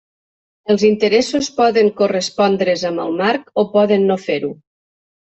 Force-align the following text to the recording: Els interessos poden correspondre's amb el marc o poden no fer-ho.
Els 0.73 0.83
interessos 0.87 1.49
poden 1.57 1.91
correspondre's 1.99 2.85
amb 2.89 3.03
el 3.03 3.13
marc 3.19 3.51
o 3.63 3.65
poden 3.75 4.07
no 4.13 4.17
fer-ho. 4.23 4.51